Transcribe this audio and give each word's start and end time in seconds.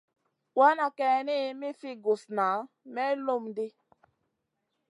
Wana 0.59 0.85
kayni 0.97 1.37
mi 1.59 1.69
fi 1.79 1.91
gusna 2.03 2.47
may 2.93 3.11
lum 3.25 3.43
ɗi. 3.55 3.67